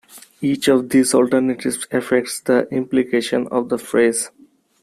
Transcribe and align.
Each 0.41 0.67
of 0.67 0.89
these 0.89 1.13
alternatives 1.13 1.85
affects 1.91 2.39
the 2.39 2.67
implication 2.71 3.45
of 3.49 3.69
the 3.69 3.77
phrase. 3.77 4.31